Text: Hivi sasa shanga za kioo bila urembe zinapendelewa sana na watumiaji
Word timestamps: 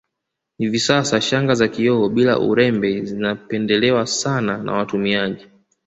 Hivi 0.57 0.79
sasa 0.79 1.21
shanga 1.21 1.55
za 1.55 1.67
kioo 1.67 2.09
bila 2.09 2.39
urembe 2.39 3.01
zinapendelewa 3.05 4.07
sana 4.07 4.57
na 4.57 4.71
watumiaji 4.73 5.47